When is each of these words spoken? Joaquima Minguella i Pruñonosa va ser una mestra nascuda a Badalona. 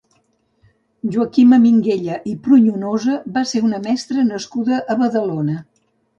Joaquima 1.15 1.59
Minguella 1.65 2.15
i 2.31 2.33
Pruñonosa 2.47 3.19
va 3.37 3.45
ser 3.51 3.63
una 3.69 3.83
mestra 3.85 4.27
nascuda 4.33 4.83
a 4.95 4.99
Badalona. 5.05 5.63